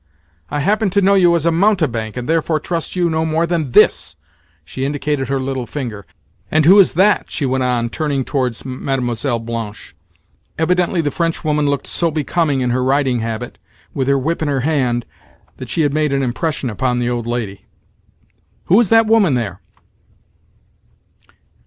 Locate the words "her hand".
14.47-15.05